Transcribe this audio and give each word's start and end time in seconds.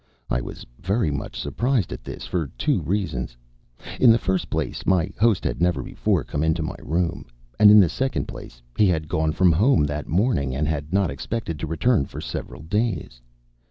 I 0.31 0.41
was 0.41 0.65
very 0.79 1.11
much 1.11 1.39
surprised 1.39 1.93
at 1.93 2.03
this 2.03 2.25
for 2.25 2.47
two 2.57 2.81
reasons. 2.81 3.37
In 3.99 4.11
the 4.11 4.17
first 4.17 4.49
place, 4.49 4.83
my 4.83 5.11
host 5.19 5.43
had 5.43 5.61
never 5.61 5.83
before 5.83 6.23
come 6.23 6.43
into 6.43 6.63
my 6.63 6.75
room; 6.81 7.27
and, 7.59 7.69
in 7.69 7.79
the 7.79 7.87
second 7.87 8.27
place, 8.27 8.63
he 8.75 8.87
had 8.87 9.07
gone 9.07 9.31
from 9.31 9.51
home 9.51 9.83
that 9.83 10.07
morning, 10.07 10.55
and 10.55 10.67
had 10.67 10.91
not 10.91 11.11
expected 11.11 11.59
to 11.59 11.67
return 11.67 12.07
for 12.07 12.19
several 12.19 12.63
days. 12.63 13.21